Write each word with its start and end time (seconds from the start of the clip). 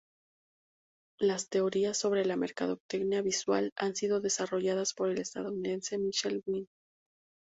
Las 1.19 1.47
teorías 1.49 1.95
sobre 1.95 2.25
la 2.25 2.35
mercadotecnia 2.35 3.21
visual 3.21 3.69
han 3.75 3.95
sido 3.95 4.19
desarrolladas 4.19 4.95
por 4.95 5.11
el 5.11 5.19
estadounidense 5.19 5.99
Michel 5.99 6.41
Wedel. 6.47 6.65